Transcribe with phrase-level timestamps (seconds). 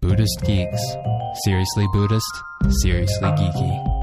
[0.00, 0.96] Buddhist Geeks.
[1.42, 2.42] Seriously Buddhist,
[2.82, 3.94] seriously geeky.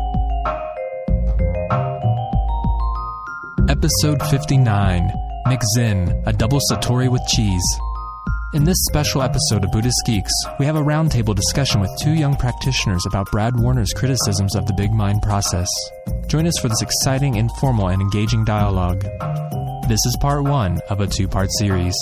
[3.70, 5.10] Episode 59
[5.48, 7.64] McZen, a double Satori with cheese.
[8.54, 12.36] In this special episode of Buddhist Geeks, we have a roundtable discussion with two young
[12.36, 15.70] practitioners about Brad Warner's criticisms of the Big Mind process.
[16.28, 19.04] Join us for this exciting, informal, and engaging dialogue.
[19.88, 21.96] This is part one of a two part series.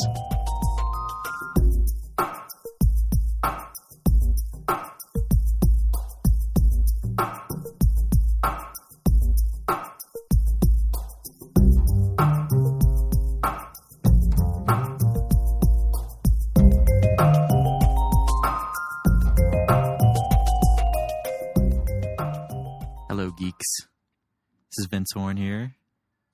[24.89, 25.75] Vince Horn here,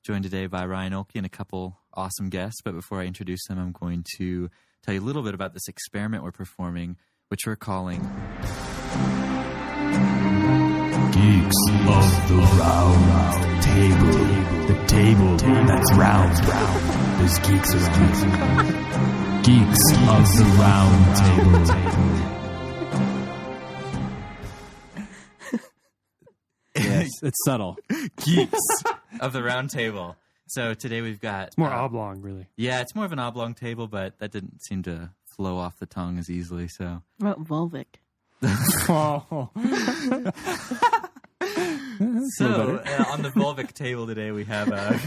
[0.04, 2.62] joined today by Ryan Oelke and a couple awesome guests.
[2.63, 4.50] But before I introduce them, I'm going to
[4.84, 6.96] tell you a little bit about this experiment we're performing,
[7.27, 7.99] which we're calling
[11.12, 11.55] Geeks
[11.88, 14.13] of the round table.
[14.68, 16.37] The table that's round.
[17.20, 19.43] There's geeks around.
[19.43, 22.35] Geeks of the round table.
[27.24, 27.77] It's subtle.
[28.24, 28.60] Geeks
[29.20, 30.16] of the Round Table.
[30.48, 32.48] So today we've got It's more uh, oblong, really.
[32.55, 35.86] Yeah, it's more of an oblong table, but that didn't seem to flow off the
[35.86, 36.68] tongue as easily.
[36.68, 37.86] So What about Volvic?
[38.88, 39.49] Oh,
[42.38, 44.98] So uh, on the Volvic table today, we have uh,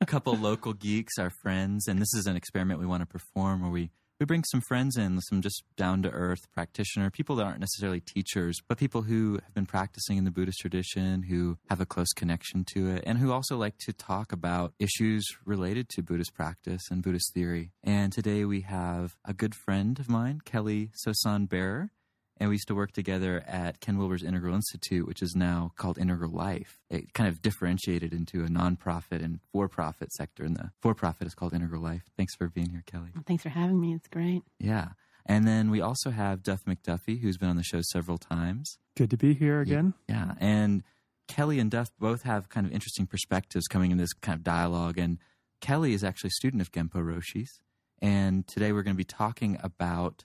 [0.00, 3.62] a couple local geeks, our friends, and this is an experiment we want to perform
[3.62, 7.44] where we we bring some friends in, some just down to earth practitioner, people that
[7.44, 11.80] aren't necessarily teachers, but people who have been practicing in the Buddhist tradition, who have
[11.80, 16.02] a close connection to it, and who also like to talk about issues related to
[16.02, 17.72] Buddhist practice and Buddhist theory.
[17.84, 21.90] And today we have a good friend of mine, Kelly Sosan Bearer
[22.38, 25.98] and we used to work together at Ken Wilber's Integral Institute, which is now called
[25.98, 26.80] Integral Life.
[26.90, 31.54] It kind of differentiated into a nonprofit and for-profit sector, and the for-profit is called
[31.54, 32.02] Integral Life.
[32.16, 33.08] Thanks for being here, Kelly.
[33.14, 33.94] Well, thanks for having me.
[33.94, 34.42] It's great.
[34.58, 34.88] Yeah.
[35.24, 38.78] And then we also have Duff McDuffie, who's been on the show several times.
[38.96, 39.94] good to be here again.
[40.08, 40.34] Yeah.
[40.40, 40.82] And
[41.28, 44.98] Kelly and Duff both have kind of interesting perspectives coming in this kind of dialogue.
[44.98, 45.18] And
[45.60, 47.60] Kelly is actually a student of Genpo Roshi's.
[48.00, 50.24] And today we're going to be talking about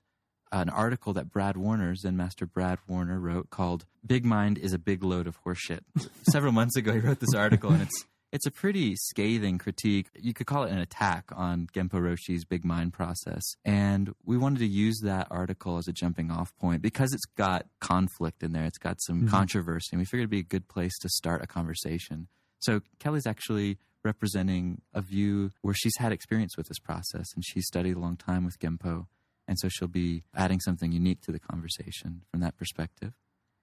[0.51, 4.79] an article that Brad Warner, Zen Master Brad Warner, wrote called "Big Mind is a
[4.79, 5.81] Big Load of Horseshit."
[6.23, 10.07] Several months ago, he wrote this article, and it's it's a pretty scathing critique.
[10.15, 14.59] You could call it an attack on Genpo Roshi's Big Mind process, and we wanted
[14.59, 18.63] to use that article as a jumping off point because it's got conflict in there.
[18.63, 19.27] It's got some mm-hmm.
[19.27, 22.27] controversy, and we figured it'd be a good place to start a conversation.
[22.59, 27.67] So Kelly's actually representing a view where she's had experience with this process, and she's
[27.67, 29.07] studied a long time with Genpo.
[29.51, 33.11] And so she'll be adding something unique to the conversation from that perspective.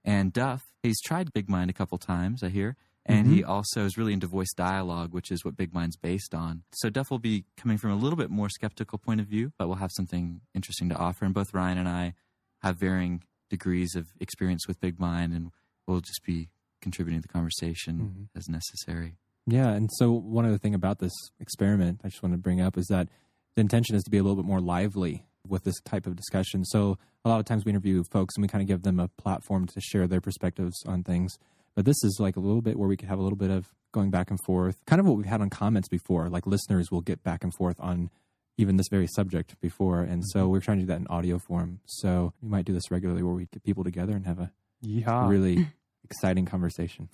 [0.05, 2.75] And Duff, he's tried Big Mind a couple times, I hear.
[3.07, 3.49] And he mm-hmm.
[3.49, 6.61] also is really into voice dialogue, which is what Big Mind's based on.
[6.73, 9.67] So Duff will be coming from a little bit more skeptical point of view, but
[9.67, 11.25] we'll have something interesting to offer.
[11.25, 12.13] And both Ryan and I
[12.59, 15.49] have varying degrees of experience with Big Mind, and
[15.87, 16.49] we'll just be
[16.83, 18.37] contributing to the conversation mm-hmm.
[18.37, 19.15] as necessary.
[19.47, 22.77] Yeah, and so one other thing about this experiment I just want to bring up
[22.77, 23.09] is that
[23.55, 26.63] the intention is to be a little bit more lively with this type of discussion.
[26.65, 29.07] So a lot of times we interview folks and we kind of give them a
[29.07, 31.37] platform to share their perspectives on things.
[31.75, 33.67] But this is like a little bit where we could have a little bit of
[33.91, 36.29] going back and forth, kind of what we've had on comments before.
[36.29, 38.09] Like listeners will get back and forth on
[38.57, 40.01] even this very subject before.
[40.01, 40.49] And so mm-hmm.
[40.49, 41.79] we're trying to do that in audio form.
[41.85, 44.51] So we might do this regularly where we get people together and have a
[45.29, 45.67] really
[46.03, 47.09] exciting conversation.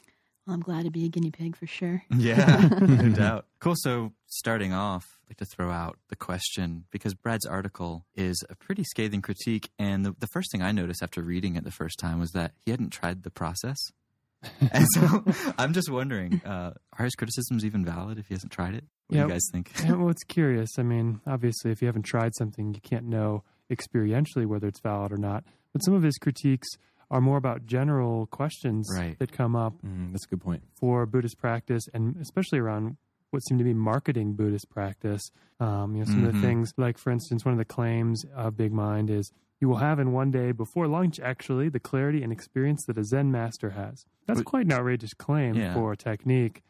[0.46, 2.04] Well, I'm glad to be a guinea pig for sure.
[2.18, 3.46] Yeah, no doubt.
[3.60, 3.74] Cool.
[3.78, 8.56] So, starting off, I'd like to throw out the question because Brad's article is a
[8.56, 9.70] pretty scathing critique.
[9.80, 12.52] And the, the first thing I noticed after reading it the first time was that
[12.66, 13.78] he hadn't tried the process.
[14.72, 15.24] and so
[15.58, 18.84] I'm just wondering uh, are his criticisms even valid if he hasn't tried it?
[19.08, 19.22] What Yeah.
[19.24, 19.72] do you guys think?
[19.84, 20.70] Yeah, well, it's curious.
[20.78, 25.12] I mean, obviously, if you haven't tried something, you can't know experientially whether it's valid
[25.12, 25.44] or not.
[25.74, 26.68] But some of his critiques
[27.12, 29.18] are more about general questions Right.
[29.20, 30.64] that come up Mm, that's a good point.
[30.80, 32.98] for Buddhist practice, and especially around
[33.32, 35.22] what seem to be marketing Buddhist practice.
[35.60, 36.42] Um, you know, some of Mhm.
[36.42, 39.78] the things, like for instance, one of the claims of Big Mind is you will
[39.78, 43.72] have in one day before lunch, actually, the clarity and experience that a Zen master
[43.72, 44.06] has.
[44.28, 45.74] That's But- quite an outrageous claim Yeah.
[45.74, 46.62] for a technique.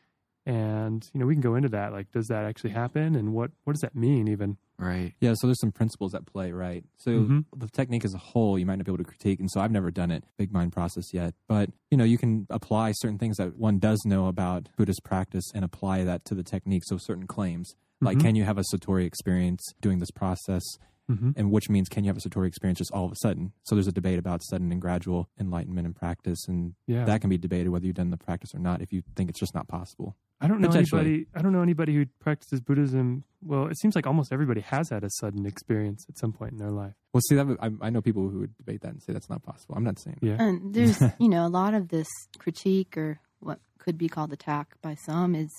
[0.45, 1.92] And you know, we can go into that.
[1.92, 4.27] Like, does that actually happen, and what what does that mean?
[4.27, 5.13] Even Right.
[5.21, 6.83] Yeah, so there's some principles at play, right?
[6.97, 7.45] So Mhm.
[7.56, 9.71] the technique as a whole, you might not be able to critique, and so I've
[9.71, 11.33] never done it, big mind process yet.
[11.47, 15.45] But you know, you can apply certain things that one does know about Buddhist practice
[15.56, 16.83] and apply that to the technique.
[16.86, 18.21] So certain claims, like Mhm.
[18.21, 20.63] can you have a satori experience doing this process?
[21.07, 23.52] Hmm and which means can you have a satori experience just all of a sudden?
[23.63, 27.06] So there's a debate about sudden and gradual enlightenment and practice, and Yeah.
[27.06, 28.81] that can be debated whether you've done the practice or not.
[28.81, 31.28] If you think it's just not possible, I don't know anybody.
[31.36, 33.24] I don't know anybody who practices Buddhism.
[33.42, 36.57] Well, it seems like almost everybody has had a sudden experience at some point in
[36.57, 36.94] their life.
[37.13, 39.44] well, see that I, I know people who would debate that and say that's not
[39.44, 39.75] possible.
[39.78, 40.18] I'm not saying.
[40.22, 40.38] Yeah.
[40.40, 42.08] And there's, you know, a lot of this
[42.40, 45.50] critique or what could be called attack by some is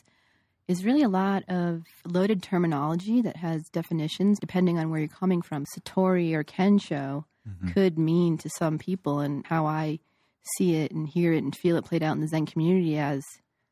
[0.69, 5.43] is really a lot of loaded terminology that has definitions depending on where you're coming
[5.43, 5.65] from.
[5.77, 7.73] Satori or Kensho Mhm.
[7.73, 10.01] could mean to some people and how I
[10.57, 13.23] see it and hear it and feel it played out in the Zen community as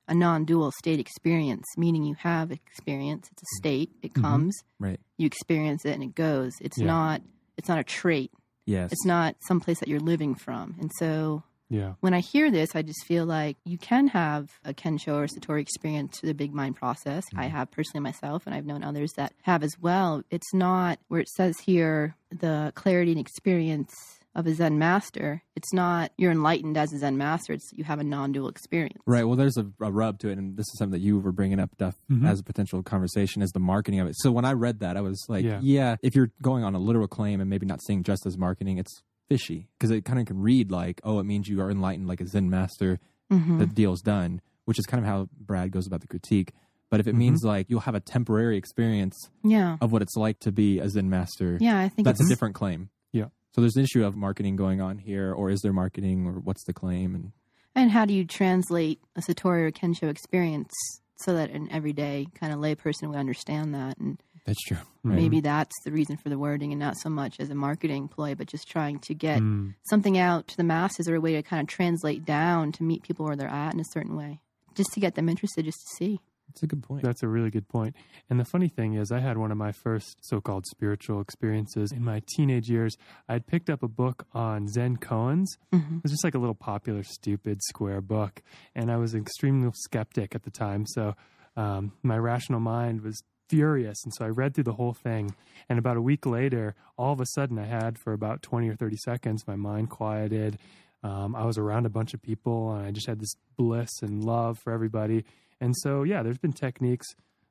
[0.07, 4.21] a non-dual state experience, meaning you have experience, it's a state, it Mhm.
[4.23, 5.01] comes, Right.
[5.17, 6.53] you experience it and it goes.
[6.61, 6.87] It's Yeah.
[6.87, 7.23] not
[7.57, 8.33] it's not a trait.
[8.67, 8.91] Yes.
[8.93, 10.75] It's not some place that you're living from.
[10.81, 11.95] And so Yeah.
[12.01, 15.61] when I hear this, I just feel like you can have a Kensho or Satori
[15.61, 17.25] experience through the big mind process.
[17.35, 20.23] I have personally myself, and I've known others that have as well.
[20.31, 23.93] It's not where it says here the clarity and experience
[24.37, 25.43] of a Zen master.
[25.55, 27.53] It's not you're enlightened as a Zen master.
[27.53, 28.99] It's you have a non-dual experience.
[29.07, 29.23] Right.
[29.25, 31.61] Well, there's a, a rub to it, and this is something that you were bringing
[31.61, 32.29] up, Duff, Mhm.
[32.29, 34.17] as a potential conversation, is the marketing of it.
[34.19, 35.61] So when I read that, I was like, Yeah.
[35.63, 38.79] yeah, if you're going on a literal claim and maybe not seeing just as marketing,
[38.79, 42.07] it's fishy because it kind of can read like, oh, it means you are enlightened
[42.09, 42.99] like a Zen master.
[43.33, 43.59] Mhm.
[43.59, 46.53] The deal's done, which is kind of how Brad goes about the critique.
[46.91, 47.19] But if it Mhm.
[47.19, 50.89] means like you'll have a temporary experience Yeah, of what it's like to be a
[50.89, 51.81] Zen master, yeah.
[51.81, 52.91] I think that's it's a different claim.
[53.13, 53.29] Yeah.
[53.53, 56.65] So there's an issue of marketing going on here, or is there marketing, or what's
[56.65, 57.15] the claim?
[57.15, 57.33] And
[57.75, 60.71] And how do you translate a Satori or Kensho experience
[61.17, 64.77] so that an everyday kind of layperson would understand that and that's true.
[65.03, 65.17] Right.
[65.17, 68.35] maybe that's the reason for the wording and not so much as a marketing ploy
[68.35, 69.75] but just trying to get Mm.
[69.91, 73.03] something out to the masses or a way to kind of translate down to meet
[73.03, 74.41] people where they're at in a certain way
[74.75, 77.03] just to get them interested just to see That's a good point.
[77.03, 77.97] That's a really good point.
[78.29, 81.91] And the funny thing is, I had one of my first so called spiritual experiences
[81.91, 82.97] in my teenage years.
[83.29, 85.47] I'd picked up a book on Zen koans.
[85.73, 85.97] Mhm.
[85.99, 88.43] It was just like a little popular, stupid, square book.
[88.75, 90.85] And I was an extremely skeptic at the time.
[90.87, 91.15] So
[91.57, 94.03] um, my rational mind was furious.
[94.05, 95.35] And so I read through the whole thing.
[95.69, 98.75] And about a week later, all of a sudden, I had for about 20 or
[98.77, 100.59] 30 seconds, my mind quieted.
[101.03, 104.25] Um, I was around a bunch of people and I just had this bliss and
[104.25, 105.25] love for everybody.
[105.61, 107.07] And so, yeah, there's been techniques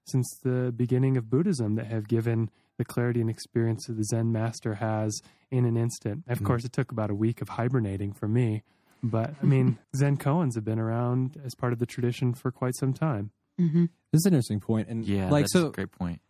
[0.07, 4.31] since the beginning of Buddhism that have given the clarity and experience that the Zen
[4.31, 6.23] master has in an instant.
[6.27, 6.45] Of Mhm.
[6.45, 8.63] course, it took about a week of hibernating for me.
[9.03, 12.75] But I mean, Zen koans have been around as part of the tradition for quite
[12.75, 13.29] some time.
[13.57, 16.21] Hmm This is an interesting point, and Yeah, like that's so, a great point.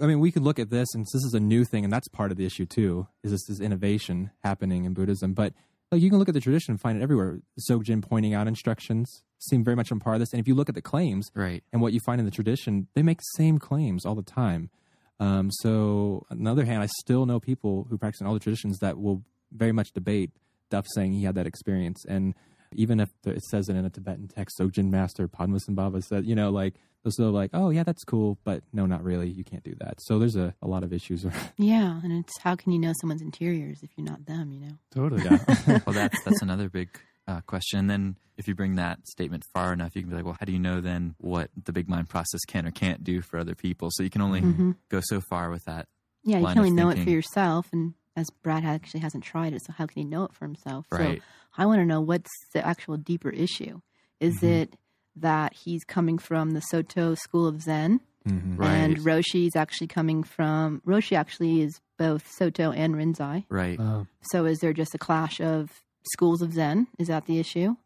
[0.00, 2.08] I mean, we could look at this, and this is a new thing, and that's
[2.08, 3.08] part of the issue too.
[3.22, 5.32] Is this is innovation happening in Buddhism?
[5.32, 5.54] But
[5.90, 7.40] like, you can look at the tradition and find it everywhere.
[7.58, 10.68] Dzogchen pointing out instructions seem very much on par of this, and if you look
[10.68, 11.62] at the claims Right.
[11.72, 14.70] and what you find in the tradition, they make the same claims all the time.
[15.18, 18.40] Um, so, on the other hand, I still know people who practice in all the
[18.40, 20.30] traditions that will very much debate
[20.68, 22.34] Duff saying he had that experience, and
[22.72, 26.50] even if it says it in a Tibetan text, Dzogchen Master Padmasambhava said, you know,
[26.50, 29.28] like they're still like, oh yeah, that's cool, but no, not really.
[29.28, 29.98] You can't do that.
[30.02, 31.24] So there's a, a lot of issues.
[31.56, 34.78] yeah and it's how can you know someone's interiors if you're not them you know
[34.92, 35.22] Totally.
[35.24, 35.38] Yeah.
[35.86, 36.88] well, that's that's another big
[37.28, 37.78] uh, question.
[37.80, 40.44] And then if you bring that statement far enough, you can be like, well, how
[40.46, 43.54] do you know then what the big mind process can or can't do for other
[43.54, 43.88] people?
[43.92, 44.76] So you can only Mhm.
[44.90, 45.86] go so far with that.
[46.24, 49.62] yeah you can only know it for yourself and as brad actually hasn't tried it
[49.64, 51.18] so how can he know it for himself Right.
[51.20, 51.24] so
[51.58, 53.80] i want to know what's the actual deeper issue
[54.20, 54.46] is Mm-hmm.
[54.46, 54.74] it
[55.16, 58.58] that he's coming from the soto school of zen Mhm.
[58.58, 58.70] Right.
[58.70, 63.78] and roshi is actually coming from roshi actually is both soto and rinzai Right.
[63.78, 65.70] Uh, So is there just a clash of
[66.12, 66.88] schools of Zen?
[66.98, 67.76] Is that the issue?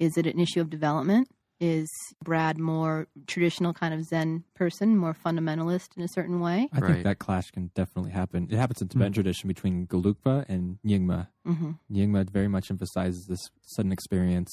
[0.00, 1.28] Is it an issue of development?
[1.58, 1.88] Is
[2.22, 6.68] Brad more traditional kind of Zen person, more fundamentalist in a certain way?
[6.72, 6.92] I Right.
[6.92, 8.48] think that clash can definitely happen.
[8.50, 11.28] It happens in Tibetan tradition between Gelugpa and Nyingma.
[11.46, 14.50] hmm Nyingma very much emphasizes this sudden experience.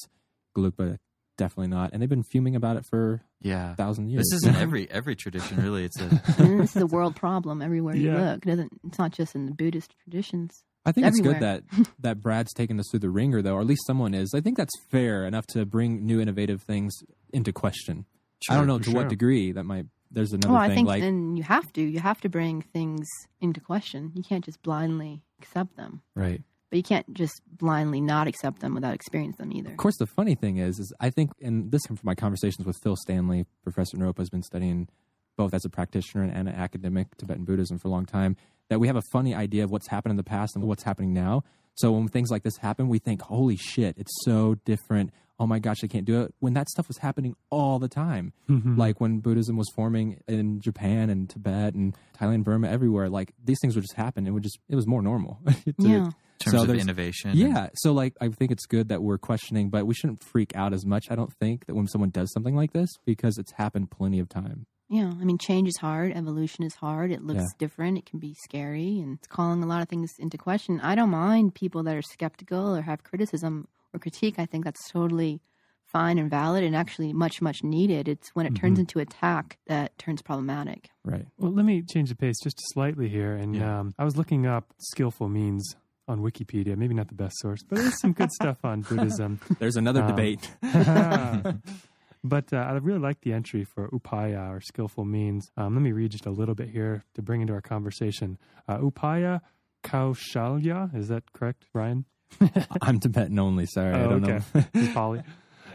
[0.56, 0.98] Gelugpa
[1.36, 3.72] definitely not, and they've been fuming about it for yeah.
[3.72, 4.24] a thousand years.
[4.30, 5.84] This is in every every tradition, really.
[5.84, 8.46] It's a And this is a world problem everywhere you look.
[8.46, 8.72] It doesn't.
[8.86, 10.64] It's not just in the Buddhist traditions.
[10.86, 11.62] I think it's good that
[12.00, 14.32] that Brad's taken us through the ringer, though, or at least someone is.
[14.34, 16.94] I think that's fair enough to bring new innovative things
[17.32, 18.06] into question.
[18.50, 18.94] I don't know to sure.
[18.94, 19.86] what degree that might.
[20.10, 21.82] There's another well, I think like then you have to.
[21.82, 23.08] You have to bring things
[23.40, 24.12] into question.
[24.14, 26.02] You can't just blindly accept them.
[26.14, 26.42] right.
[26.70, 29.70] But you can't just blindly not accept them without experiencing them either.
[29.70, 32.66] Of course, the funny thing is, is I think, and this comes from my conversations
[32.66, 33.46] with Phil Stanley.
[33.62, 34.88] Professor Naropa has been studying
[35.36, 38.36] both as a practitioner and an academic Tibetan Buddhism for a long time.
[38.70, 41.12] That we have a funny idea of what's happened in the past and what's happening
[41.12, 41.44] now.
[41.74, 45.10] So when things like this happen, we think, "Holy shit, it's so different!
[45.40, 46.32] oh my gosh, I can't do it.
[46.38, 48.78] When that stuff was happening all the time, Mhm.
[48.78, 53.58] like when Buddhism was forming in Japan and Tibet and Thailand, Burma, everywhere, like these
[53.60, 54.28] things would just happen.
[54.28, 55.40] It would just, it was more normal.
[55.64, 56.04] to- Yeah.
[56.04, 57.30] In terms So of there's- innovation.
[57.30, 57.68] and- yeah.
[57.74, 60.86] So like I think it's good that we're questioning, but we shouldn't freak out as
[60.86, 61.06] much.
[61.10, 64.28] I don't think that when someone does something like this because it's happened plenty of
[64.28, 64.66] time.
[64.88, 66.12] Yeah, I mean, change is hard.
[66.12, 67.10] Evolution is hard.
[67.10, 67.48] It looks Yeah.
[67.58, 67.98] different.
[67.98, 70.78] It can be scary, and it's calling a lot of things into question.
[70.80, 74.38] I don't mind people that are skeptical or have criticism or critique.
[74.38, 75.40] I think that's totally
[75.86, 78.08] fine and valid, and actually much, much needed.
[78.08, 78.80] It's when it turns Mhm.
[78.80, 80.90] into attack that turns problematic.
[81.04, 81.26] Right.
[81.38, 83.34] Well, let me change the pace just slightly here.
[83.36, 83.80] And Yeah.
[83.80, 85.76] um, I was looking up skillful means
[86.08, 86.76] on Wikipedia.
[86.76, 89.40] Maybe not the best source, but there's some good stuff on Buddhism.
[89.58, 90.54] There's another Um, debate.
[92.24, 95.50] but uh, I really like the entry for upaya or skillful means.
[95.56, 98.38] Um, let me read just a little bit here to bring into our conversation.
[98.66, 99.40] Uh, upaya
[99.84, 102.04] kaushalya, is that correct, Ryan?
[102.82, 103.66] I'm Tibetan only.
[103.66, 104.44] Sorry, I Oh, don't okay.
[104.54, 104.64] know.
[104.72, 105.22] This is Pali,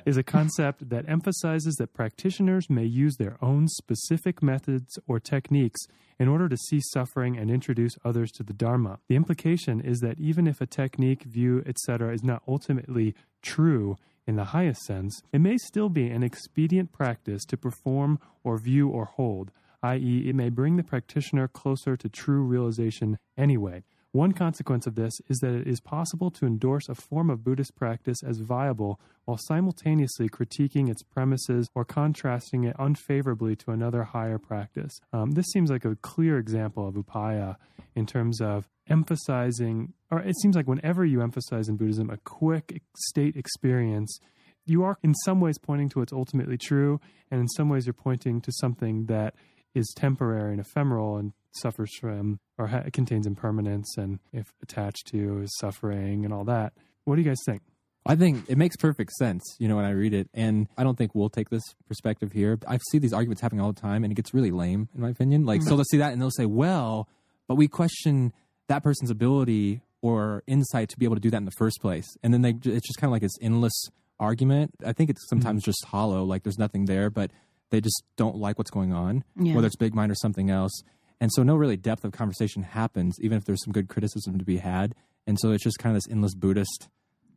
[0.06, 5.80] is a concept that emphasizes that practitioners may use their own specific methods or techniques
[6.20, 9.00] in order to see suffering and introduce others to the Dharma.
[9.08, 13.96] The implication is that even if a technique, view, etc., is not ultimately true
[14.30, 18.88] in the highest sense, it may still be an expedient practice to perform or view
[18.88, 19.50] or hold,
[19.82, 23.84] i.e., it may bring the practitioner closer to true realization anyway.
[24.12, 27.76] One consequence of this is that it is possible to endorse a form of Buddhist
[27.76, 34.40] practice as viable while simultaneously critiquing its premises or contrasting it unfavorably to another higher
[34.40, 35.00] practice.
[35.14, 37.58] Um, this seems like a clear example of upaya
[37.94, 42.82] in terms of emphasizing, or it seems like whenever you emphasize in Buddhism a quick
[42.98, 44.20] state experience,
[44.66, 47.00] you are in some ways pointing to what's ultimately true,
[47.30, 49.36] and in some ways you're pointing to something that
[49.74, 55.42] is temporary and ephemeral and suffers from or ha- contains impermanence and if attached to
[55.42, 56.74] is suffering and all that.
[57.06, 57.62] What do you guys think?
[58.06, 60.30] I think it makes perfect sense, you know, when I read it.
[60.34, 62.58] And I don't think we'll take this perspective here.
[62.68, 65.10] I see these arguments happening all the time, and it gets really lame, in my
[65.10, 65.46] opinion.
[65.46, 65.76] Like, so hmm.
[65.76, 67.08] they'll see that and they'll say, well,
[67.48, 68.34] but we question
[68.68, 72.08] that person's ability or insight to be able to do that in the first place.
[72.24, 74.72] And then they, it's just kind of like this endless argument.
[74.86, 75.36] I think it's hmm.
[75.36, 77.32] sometimes just hollow, like there's nothing there, but
[77.70, 79.56] they just don't like what's going on, Yeah.
[79.56, 80.82] whether it's big mind or something else.
[81.22, 84.46] And so no really depth of conversation happens, even if there's some good criticism to
[84.46, 84.96] be had.
[85.28, 86.88] And so it's just kind of this endless Buddhist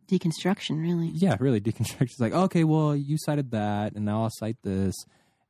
[0.08, 1.08] Deconstruction, really.
[1.14, 2.02] yeah, really deconstruction.
[2.02, 4.94] It's like, okay, well, you cited that, and now I'll cite this,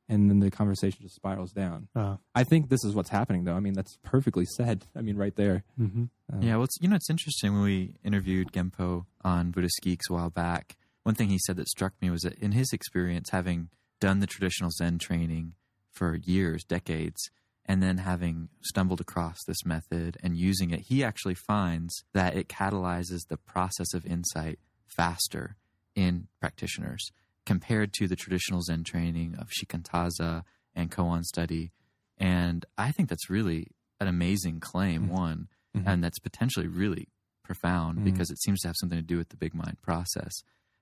[0.07, 1.87] and then the conversation just spirals down.
[1.95, 3.55] Uh, I think this is what's happening, though.
[3.55, 4.85] I mean, that's perfectly said.
[4.95, 5.63] I mean, right there.
[5.79, 6.09] mhm.
[6.31, 10.09] Um, Yeah, well, it's, you know, it's interesting when we interviewed Genpo on Buddhist Geeks
[10.09, 10.77] a while back.
[11.03, 13.69] One thing he said that struck me was that in his experience, having
[14.03, 15.53] done the traditional Zen training
[15.89, 17.29] for years, decades,
[17.65, 22.49] and then having stumbled across this method and using it, he actually finds that it
[22.49, 25.55] catalyzes the process of insight faster
[25.95, 27.11] in practitioners
[27.45, 30.43] compared to the traditional Zen training of Shikantaza
[30.75, 31.71] and koan study.
[32.17, 33.67] And I think that's really
[34.01, 35.83] an amazing claim, one, Mhm.
[35.87, 37.07] and that's potentially really
[37.41, 38.03] profound Mhm.
[38.03, 40.33] because it seems to have something to do with the big mind process.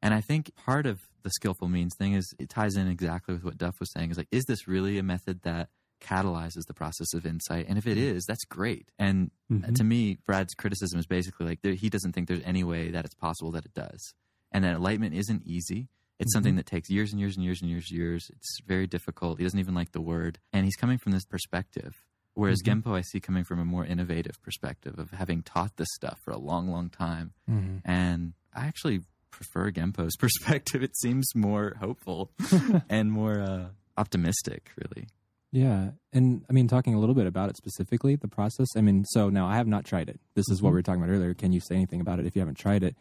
[0.02, 3.44] And I think part of the skillful means thing is it ties in exactly with
[3.44, 5.70] what Duff was saying is like, is this really a method that
[6.02, 7.68] catalyzes the process of insight?
[7.70, 8.90] And if it is, that's great.
[8.98, 9.76] And Mhm.
[9.76, 13.06] to me, Brad's criticism is basically like there, he doesn't think there's any way that
[13.06, 14.14] it's possible that it does.
[14.52, 15.90] And that enlightenment isn't easy.
[16.20, 18.30] It's something that takes years and years and years and years and years.
[18.32, 19.38] It's very difficult.
[19.40, 20.40] He doesn't even like the word.
[20.54, 22.04] And he's coming from this perspective.
[22.34, 26.20] Whereas Genpo, I see coming from a more innovative perspective of having taught this stuff
[26.24, 27.34] for a long, long time.
[27.50, 27.82] Mhm.
[27.84, 29.02] And I actually
[29.42, 30.84] prefer Genpo's perspective.
[30.84, 32.32] It seems more hopeful
[32.90, 33.66] and more uh,
[33.98, 35.08] optimistic, really.
[35.52, 35.92] Yeah.
[36.14, 38.68] And I mean, talking a little bit about it specifically, the process.
[38.78, 40.20] I mean, so now I have not tried it.
[40.34, 41.34] This is what we were talking about earlier.
[41.34, 42.96] Can you say anything about it if you haven't tried it?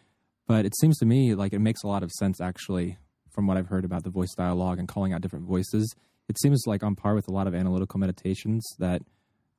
[0.49, 2.99] But it seems to me like it makes a lot of sense, actually,
[3.31, 5.95] from what I've heard about the voice dialogue and calling out different voices.
[6.29, 9.03] It seems like on par with a lot of analytical meditations that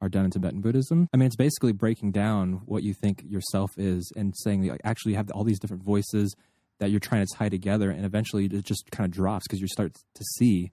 [0.01, 1.07] are done in Tibetan Buddhism.
[1.13, 5.11] I mean, it's basically breaking down what you think yourself is and saying, like, actually,
[5.11, 6.35] you have all these different voices
[6.81, 9.67] that you're trying to tie together, and eventually it just kind of drops because you
[9.67, 10.71] start to see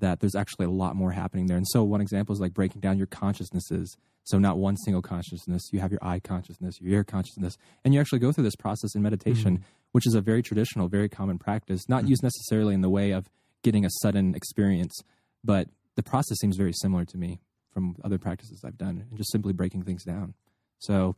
[0.00, 1.56] that there's actually a lot more happening there.
[1.56, 3.96] And so one example is like breaking down your consciousnesses.
[4.24, 8.00] So not one single consciousness, you have your eye consciousness, your ear consciousness, and you
[8.00, 9.64] actually go through this process in meditation, mm-hmm.
[9.92, 12.08] which is a very traditional, very common practice, not mm-hmm.
[12.08, 13.30] used necessarily in the way of
[13.62, 14.92] getting a sudden experience,
[15.44, 17.40] but the process seems very similar to me
[17.72, 20.34] from other practices I've done and just simply breaking things down.
[20.80, 21.14] So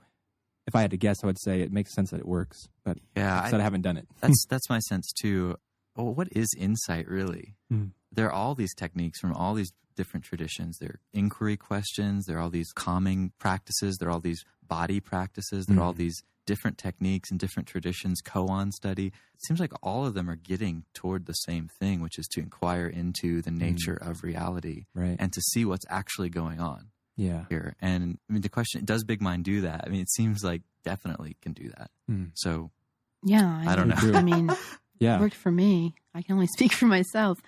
[0.66, 2.98] if I had to guess, I would say it makes sense that it works, but
[3.16, 4.06] Yeah, I said I haven't done it.
[4.20, 5.56] that's that's my sense too.
[5.96, 7.56] Well, what is insight really?
[7.70, 7.86] Hmm.
[8.12, 10.78] There are all these techniques from all these different traditions.
[10.78, 12.26] There are inquiry questions.
[12.26, 13.96] There are all these calming practices.
[13.98, 15.66] There are all these body practices.
[15.66, 20.04] There are all these different techniques and different traditions, koan study, it seems like all
[20.04, 23.94] of them are getting toward the same thing, which is to inquire into the nature
[23.94, 25.14] of reality Right.
[25.20, 27.44] and to see what's actually going on yeah.
[27.48, 27.76] here.
[27.80, 29.84] And I mean, the question: Does Big Mind do that?
[29.86, 31.90] I mean, it seems like definitely can do that.
[32.08, 32.24] Hmm.
[32.34, 32.70] So
[33.24, 34.18] Yeah, I don't know.
[34.18, 34.50] I mean,
[34.98, 35.16] Yeah.
[35.16, 35.94] it worked for me.
[36.14, 37.38] I can only speak for myself.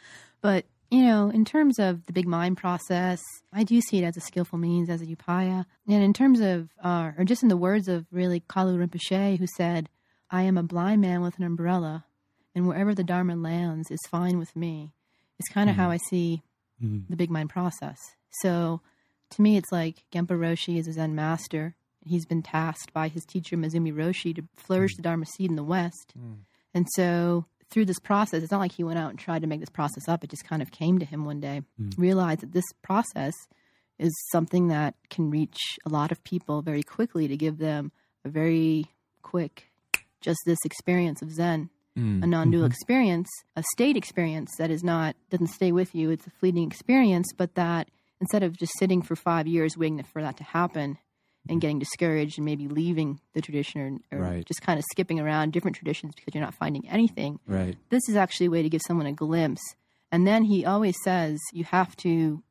[0.41, 3.21] But, you know, in terms of the big mind process,
[3.53, 5.65] I do see it as a skillful means, as a upaya.
[5.89, 9.47] And in terms of, uh, or just in the words of really Kalu Rinpoche, who
[9.57, 9.89] said,
[10.31, 12.05] I am a blind man with an umbrella,
[12.55, 14.93] and wherever the Dharma lands is fine with me.
[15.39, 16.43] It's kind of how I see
[16.83, 17.09] Mhm.
[17.09, 17.99] the big mind process.
[18.41, 18.81] So
[19.33, 21.75] to me, it's like Genpo Roshi is a Zen master.
[22.05, 24.99] He's been tasked by his teacher, Maezumi Roshi, to flourish hmm.
[24.99, 26.13] the Dharma seed in the West.
[26.17, 26.33] Hmm.
[26.75, 29.61] And so through this process, it's not like he went out and tried to make
[29.61, 30.25] this process up.
[30.25, 31.63] It just kind of came to him one day.
[31.77, 31.91] Hmm.
[31.97, 33.35] Realized that this process
[33.99, 37.93] is something that can reach a lot of people very quickly to give them
[38.25, 38.87] a very
[39.23, 39.71] quick,
[40.21, 42.23] just this experience of Zen, Mm.
[42.23, 42.71] a non-dual mm-hmm.
[42.71, 46.09] experience, a state experience that is not doesn't stay with you.
[46.09, 47.91] It's a fleeting experience, but that
[48.23, 50.97] instead of just sitting for five years waiting for that to happen and
[51.51, 51.59] mm-hmm.
[51.59, 54.45] getting discouraged and maybe leaving the tradition or, or Right.
[54.47, 57.77] just kind of skipping around different traditions because you're not finding anything, Right.
[57.91, 59.61] this is actually a way to give someone a glimpse.
[60.11, 62.43] And then he always says you have to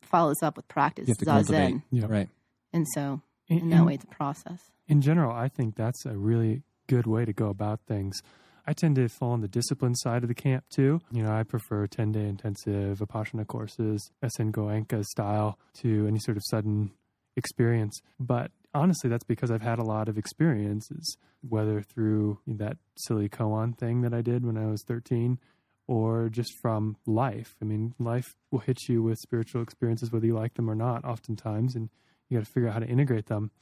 [0.00, 1.74] follow this up with practice, You have to cultivate.
[1.74, 1.82] zazen.
[1.90, 2.06] Yeah.
[2.08, 2.28] Right.
[2.72, 4.60] And so In- in that in- way, it's a process.
[4.88, 8.22] in general, I think that's a really good way to go about things.
[8.66, 11.00] I tend to fall on the discipline side of the camp too.
[11.12, 16.36] You know, I prefer 10 day intensive Vipassana courses, SN Goenka style, to any sort
[16.36, 16.90] of sudden
[17.36, 18.00] experience.
[18.18, 21.16] But honestly, that's because I've had a lot of experiences,
[21.48, 25.38] whether through that silly koan thing that I did when I was 13
[25.86, 27.54] or just from life.
[27.62, 31.04] I mean, life will hit you with spiritual experiences, whether you like them or not,
[31.04, 31.88] oftentimes, and
[32.28, 33.52] you got to figure out how to integrate them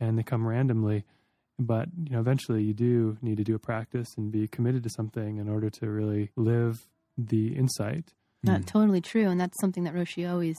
[0.00, 1.04] and they come randomly.
[1.62, 4.88] But you know, eventually, you do need to do a practice and be committed to
[4.90, 6.86] something in order to really live
[7.18, 8.14] the insight.
[8.42, 10.56] Not totally true, and that's something that Roshi always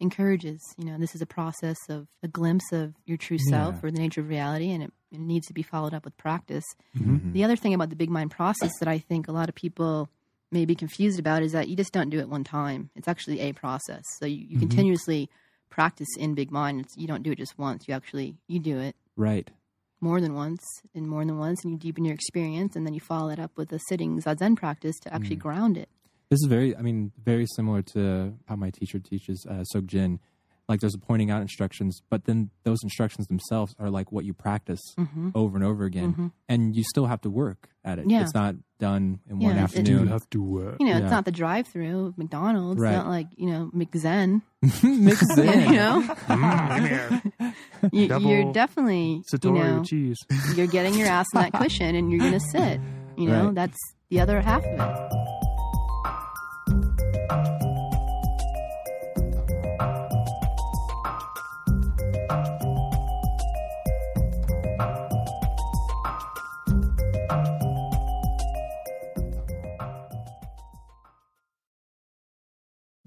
[0.00, 0.60] encourages.
[0.78, 3.80] You know, this is a process of a glimpse of your true self Yeah.
[3.88, 6.64] or the nature of reality, and it, it needs to be followed up with practice.
[6.96, 7.32] Mhm.
[7.32, 10.08] The other thing about the big mind process that I think a lot of people
[10.52, 12.90] may be confused about is that you just don't do it one time.
[12.94, 14.04] It's actually a process.
[14.20, 15.28] So you, you continuously
[15.70, 16.80] practice in big mind.
[16.82, 17.88] It's, you don't do it just once.
[17.88, 19.50] You actually you do it Right.
[20.04, 20.62] More than once
[20.94, 23.52] and more than once, and you deepen your experience, and then you follow it up
[23.56, 25.88] with a sitting zazen practice to actually ground it.
[26.28, 30.18] This is very, I mean, very similar to how my teacher teaches uh, Dzogchen.
[30.68, 34.32] Like there's a pointing out instructions, but then those instructions themselves are like what you
[34.32, 35.28] practice mm-hmm.
[35.34, 36.26] over and over again, mm-hmm.
[36.48, 38.08] and you still have to work at it.
[38.08, 38.22] Yeah.
[38.22, 40.00] It's not done in Yeah, one it- afternoon.
[40.04, 40.76] You have to work.
[40.80, 41.02] You know, Yeah.
[41.02, 42.80] it's not the drive-through of McDonald's.
[42.80, 42.94] Right.
[42.94, 44.40] It's not like you know McZen.
[44.82, 45.60] Mix it in.
[45.68, 47.54] you know, mm,
[47.92, 50.16] you, you're definitely you know, cheese.
[50.56, 52.80] you're getting your ass in that cushion and you're gonna sit.
[53.18, 53.54] You know, Right.
[53.54, 53.76] that's
[54.08, 55.23] the other half of it.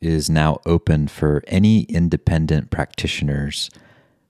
[0.00, 3.70] is now open for any independent practitioners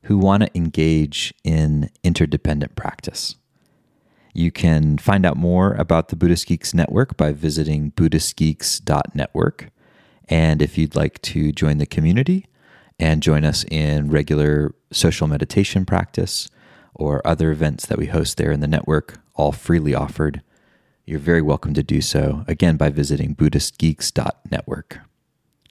[0.05, 3.37] who want to engage in interdependent practice.
[4.33, 9.71] You can find out more about the Buddhist Geeks Network by visiting BuddhistGeeks.network.
[10.29, 12.47] And if you'd like to join the community
[12.99, 16.51] and join us in regular social meditation practice
[16.95, 20.43] or other events that we host there in the network, all freely offered,
[21.05, 25.01] you're very welcome to do so, again, by visiting BuddhistGeeks.network.